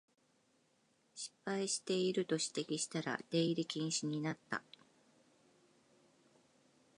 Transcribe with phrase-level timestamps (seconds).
[1.13, 4.63] 失敗してると指摘したら出入り禁止になった